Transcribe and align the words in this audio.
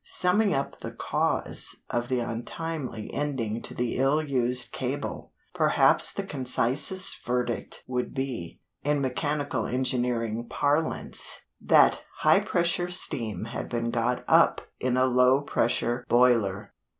Summing 0.03 0.51
up 0.55 0.79
the 0.79 0.93
cause 0.93 1.83
of 1.91 2.07
the 2.09 2.17
untimely 2.21 3.13
ending 3.13 3.61
to 3.61 3.75
the 3.75 3.97
ill 3.97 4.19
used 4.23 4.71
cable, 4.71 5.31
perhaps 5.53 6.11
the 6.11 6.23
concisest 6.23 7.23
verdict 7.23 7.83
would 7.85 8.11
be, 8.15 8.59
in 8.83 8.99
mechanical 8.99 9.67
engineering 9.67 10.47
parlance, 10.49 11.41
that 11.63 12.01
"high 12.21 12.39
pressure 12.39 12.89
steam 12.89 13.45
had 13.45 13.69
been 13.69 13.91
got 13.91 14.25
up 14.27 14.61
in 14.79 14.97
a 14.97 15.05
low 15.05 15.39
pressure 15.41 16.03
boiler." 16.09 16.73